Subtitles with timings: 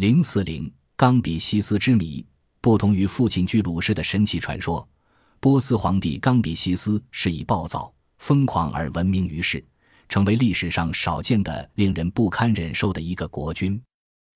[0.00, 2.24] 零四零，冈比西斯之谜。
[2.62, 4.88] 不同于父亲居鲁士的神奇传说，
[5.40, 9.62] 波斯皇帝冈比西斯是以暴躁、疯狂而闻名于世，
[10.08, 13.78] 成为历史上少见的令人不堪忍受的一个国君。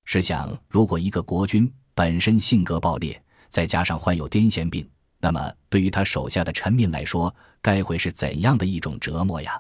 [0.04, 3.18] 试想，如果一个国君本身性格暴烈，
[3.48, 4.86] 再加上患有癫痫病，
[5.18, 9.58] 那么对于他手下的臣民来说，该会是怎样的一种折磨呀？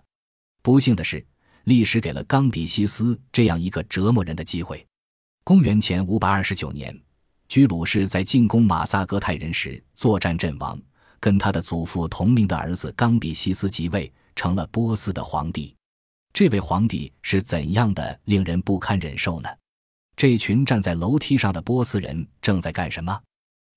[0.60, 1.26] 不幸的是，
[1.64, 4.86] 历史给了冈比西斯这样一个折磨人的机会。
[5.46, 6.98] 公元前五百二十九年。
[7.48, 10.80] 居鲁士在进攻马萨格泰人时作战阵亡，
[11.20, 15.76] 跟他的祖父同名的儿子冈比西斯即位，成了波斯的皇帝。
[16.32, 19.48] 这位皇帝是怎样的令人不堪忍受呢？
[20.16, 23.20] 这群站在楼梯上的波斯人正在干什么？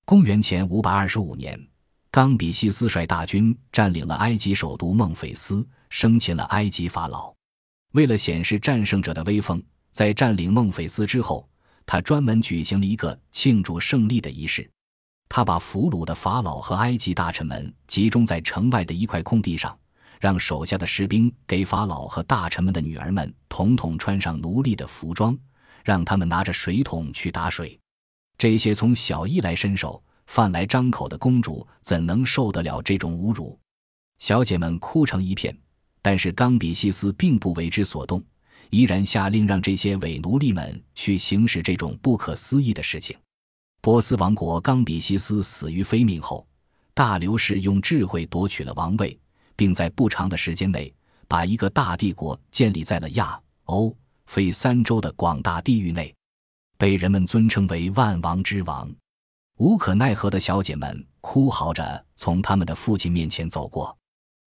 [0.06, 1.62] 公元前五百二十五年，
[2.10, 7.30] 冈比西斯率大军占领了埃及首都孟菲斯，生擒了埃及法老。
[7.92, 9.62] 为了显示战胜者的威风，
[9.92, 11.46] 在占领孟菲斯之后。
[11.90, 14.70] 他专门举行了一个庆祝胜利的仪式，
[15.26, 19.74] 他把俘虏的法老和埃及大臣们集中在城外的一块空地上，
[20.20, 25.34] 让手下的士兵给法老和大臣们的女儿们统统穿上奴隶的服装，
[25.82, 27.80] 让他们拿着水桶去打水。
[28.36, 33.58] 这些从小衣来伸手、饭来张口的公主怎能受得了这种侮辱？
[34.18, 35.56] 小姐们哭成一片，
[36.02, 38.22] 但是冈比西斯并不为之所动。
[38.70, 43.16] 依然下令让这些伪奴隶们去行使这种不可思议的事情。
[43.80, 46.46] 波斯王国冈比西斯死于非命后，
[46.94, 49.18] 大流士用智慧夺取了王位，
[49.54, 50.92] 并在不长的时间内
[51.26, 53.94] 把一个大帝国建立在了亚欧
[54.26, 56.14] 非三洲的广大地域内，
[56.76, 58.90] 被人们尊称为万王之王。
[59.58, 63.96] 无可奈何的小姐们哭嚎着从他们的父亲面前走过，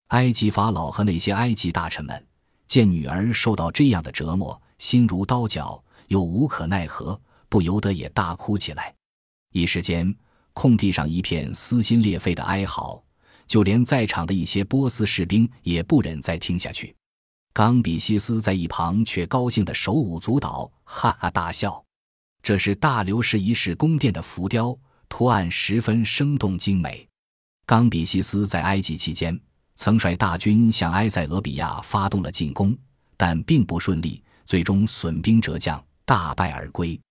[0.07, 2.27] 埃及法老和那些埃及大臣们。
[2.71, 7.19] 见女儿受到这样的折磨，心如刀绞，又无可奈何，
[7.49, 8.95] 不由得也大哭起来。
[9.51, 10.15] 一时间，
[10.53, 13.03] 空地上一片撕心裂肺的哀嚎，
[13.45, 16.95] 就连在场的一些波斯士兵也不忍再听下去。
[17.51, 21.83] 冈比西斯在一旁却高兴得手舞足蹈，哈哈大笑。
[22.41, 24.73] 这是大流士一世宫殿的浮雕，
[25.09, 27.05] 图案十分生动精美。
[27.65, 29.37] 冈比西斯在埃及期间。
[29.83, 32.77] 曾率大军向埃塞俄比亚发动了进攻，
[33.17, 37.01] 但并不顺利，最终损兵折将，大败而归。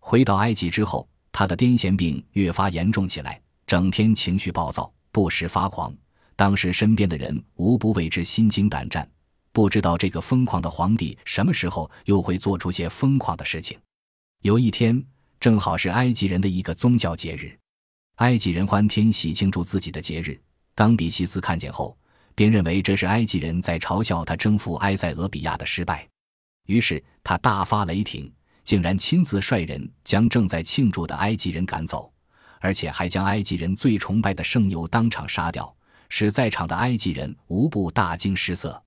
[0.00, 5.94] 回到埃及之后，他的癫痫病越发严重起来，整天情绪暴躁，不时发狂。
[6.34, 9.06] 当时身边的人无不为之心惊胆战，
[9.52, 13.78] 不知道这个疯狂的皇帝什么时候又会做出些疯狂的事情。
[14.40, 15.04] 有一天，
[15.38, 17.54] 正好是埃及人的一个宗教节日，
[18.14, 20.40] 埃及人欢天喜庆祝自己的节日。
[20.74, 21.94] 冈比西斯看见后。
[22.34, 26.08] 便认为这是埃及人在嘲笑他征服埃塞俄比亚的失败，
[26.66, 28.32] 于是他大发雷霆，
[28.64, 32.12] 竟然亲自率人将正在庆祝的埃及人赶走，
[32.60, 35.74] 而且还将埃及人最崇拜的圣牛当场杀掉，
[36.08, 38.82] 使在场的埃及人无不大惊失色。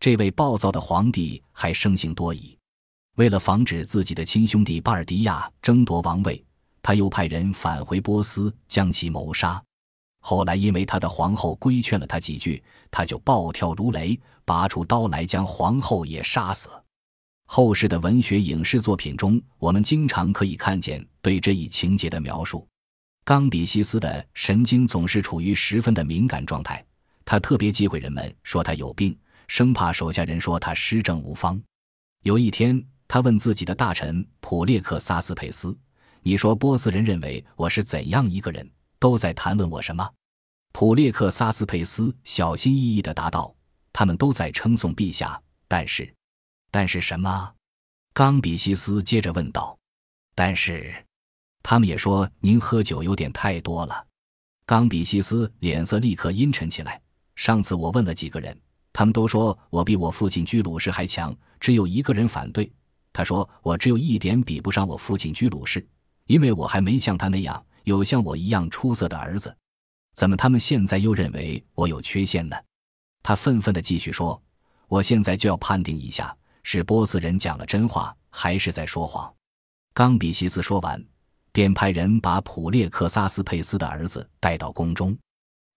[0.00, 2.58] 这位暴躁的皇帝还生性多疑，
[3.14, 6.44] 为了防止自己的亲兄弟巴尔迪亚争夺王位，
[6.82, 9.62] 他又派人返回波斯将其谋杀。
[10.24, 12.62] 后来，因为他的皇后规劝了他几句，
[12.92, 16.68] 他就暴跳如雷，拔出刀来将皇后也杀死。
[17.46, 22.64] 后世的文学、影视作品中，我们经常可以看见对这一情节的描述。
[23.24, 26.84] 冈比西斯的神经总是处于十分的敏感状态，
[27.24, 29.18] 他特别忌讳人们说他有病，
[29.48, 31.60] 生怕手下人说他施政无方。
[32.22, 35.76] 有一天，他问自己的大臣普列克萨斯佩斯
[36.22, 38.70] ：“你说波斯人认为我是怎样一个人？”
[39.02, 40.08] 都在谈论我什么？
[40.70, 43.52] 普列克萨斯佩斯小心翼翼地答道
[43.92, 46.14] ：“他们都在称颂陛下，但是，
[46.70, 47.52] 但是什么？”
[48.14, 49.76] 冈比西斯接着问道
[50.36, 50.94] ：“但是，
[51.64, 54.06] 他们也说您喝酒有点太多了。”
[54.64, 57.02] 冈比西斯脸色立刻阴沉起来。
[57.34, 58.56] 上次我问了几个人，
[58.92, 62.72] 他们都说我比我父亲居鲁士还强，只有一个人反对。
[63.12, 65.84] 他说我只有一点比不上我父亲居鲁士，
[66.26, 67.66] 因为我还没像他那样。
[67.84, 69.56] 有像我一样出色的儿子，
[70.14, 72.56] 怎么他们现在又认为我有缺陷呢？
[73.22, 74.40] 他愤愤地继续说
[74.88, 79.32] ：“我现在就要判定一下，是波斯人讲了真话，还是在说谎。”
[79.94, 81.02] 冈比西斯说完，
[81.52, 85.16] 便派人把普列克萨斯佩斯的儿子带到宫中，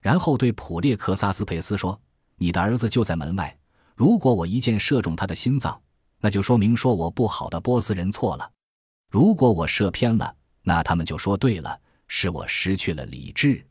[0.00, 2.00] 然后对普列克萨斯佩斯说
[2.36, 3.56] ：“你的儿子就在门外，
[3.94, 5.80] 如果我一箭射中他的心脏，
[6.20, 8.50] 那就说明说我不好的波斯人错了；
[9.10, 13.64] 如果我射偏了，那他们就说对了。”使我失去了理智。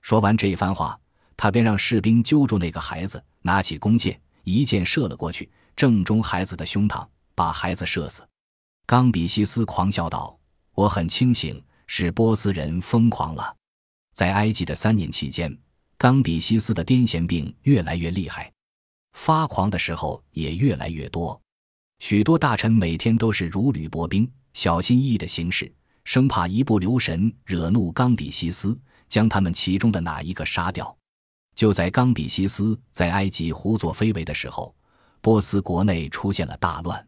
[0.00, 0.98] 说完这一番话，
[1.36, 8.26] 他便让士兵揪住那个孩子，拿起弓箭，一箭射了过去，正中孩子的胸膛，把孩子射死。
[8.86, 10.38] 冈比西斯狂笑道
[10.74, 13.56] ：“我很清醒，是波斯人疯狂了。
[14.12, 15.56] 在埃及的三年期间，
[15.96, 18.52] 冈比西斯的癫痫病越来越厉害，
[19.12, 21.40] 发狂的时候也越来越多。
[22.00, 25.72] 许多大臣每天都是如履薄冰，小心翼翼的行事，
[26.04, 28.78] 生怕一不留神惹怒冈比西斯，
[29.08, 30.96] 将他们其中的哪一个杀掉。
[31.54, 34.74] 就在冈比西斯在埃及胡作非为的时候，
[35.20, 37.06] 波斯国内出现了大乱。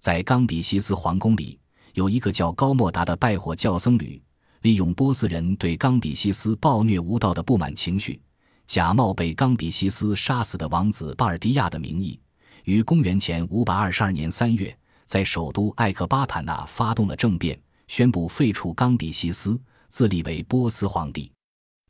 [0.00, 1.58] 在冈比西斯皇宫里。
[1.94, 4.22] 有一个叫高莫达的拜火教僧侣，
[4.60, 8.20] 利用波斯人对冈比西斯暴虐无道的不满情绪，
[8.66, 12.20] 假冒被冈比西斯杀死的王子巴尔迪亚的名义，
[12.64, 21.30] 于公元前五百二十二年三月，在首都艾克巴坦纳发动了政变，宣布废除冈比西斯，自立为波斯皇帝。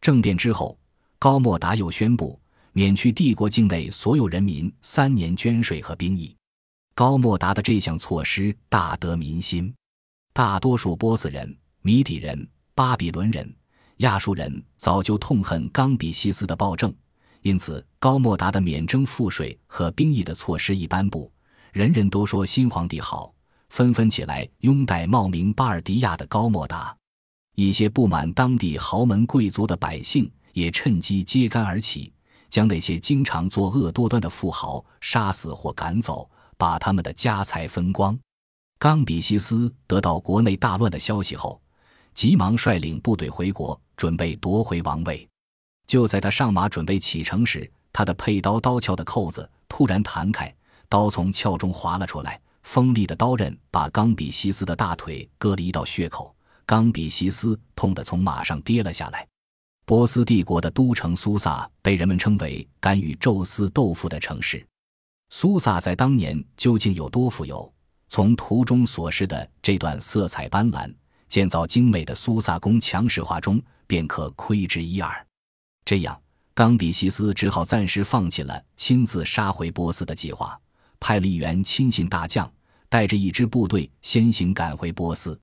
[0.00, 0.78] 政变之后，
[1.18, 2.38] 高莫达又宣布
[2.72, 6.36] 免去帝国境内所有人民三年捐税和兵役。
[6.94, 9.74] 高莫达的这项措施大得民心。
[10.32, 13.54] 大多数波斯人、米底人、巴比伦人、
[13.98, 16.94] 亚述人早就痛恨冈比西斯的暴政，
[17.40, 21.32] 因此高莫达的免征赋税和兵役的措施一颁布，
[21.72, 23.34] 人人都说新皇帝好，
[23.68, 26.96] 纷纷起来拥戴冒名巴尔迪亚的高莫达。
[27.54, 32.12] 一些不满当地豪门贵族的百姓也趁机揭竿而起，
[32.50, 38.18] 将那些经常作恶多端的富豪杀死或赶走，把他们的家财分光。
[38.78, 41.58] 冈比西斯得到国内大乱的消息后，
[42.12, 45.26] 急忙率领部队回国，准备夺回王位。
[45.86, 50.54] 就在他上马准备启程时，他的佩刀刀鞘的扣子突然弹开，
[50.90, 56.34] 刀从鞘中滑了出来，锋利的刀刃把冈比西斯的大腿割了一道血口。
[56.66, 59.26] 冈比西斯痛得从马上跌了下来。
[59.84, 64.66] 波斯帝国的都城苏萨被人们称为敢与宙斯斗富的城市。
[65.30, 67.72] 苏萨在当年究竟有多富有？
[68.08, 70.92] 从图中所示的这段色彩斑斓、
[71.28, 75.26] 建造精美的苏萨宫墙石画中，便可窥之一二。
[75.84, 76.20] 这样，
[76.52, 80.60] 冈比西斯只好暂时放弃了亲自杀回波斯的计划，
[80.98, 82.52] 派了一员亲信大将，
[82.88, 85.38] 带着一支部队先行赶回波斯。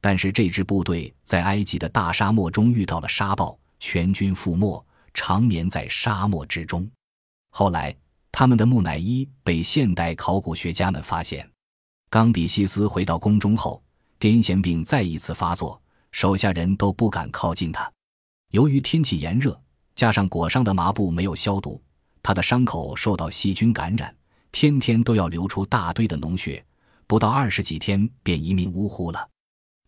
[0.00, 4.82] 但是，这支部队在埃及的大沙漠中遇到了沙暴，全军覆没，
[5.12, 6.90] 长眠在沙漠之中。
[7.50, 7.94] 后来，
[8.32, 11.48] 他们的木乃伊被现代考古学家们发现。
[12.08, 13.82] 冈比西斯回到宫中后，
[14.18, 15.80] 癫痫病再一次发作，
[16.12, 17.90] 手下人都不敢靠近他。
[18.52, 19.60] 由于天气炎热，
[19.94, 21.80] 加上裹上的麻布没有消毒，
[22.22, 24.16] 他的伤口受到细菌感染，
[24.50, 26.64] 天天都要流出大堆的脓血，
[27.10, 29.28] 不到二十几天便一命呜呼了。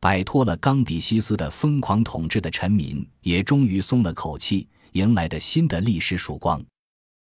[0.00, 6.60] 摆脱了冈比西斯的疯狂统治的臣民也终于松了口气，迎来的新的历史曙光。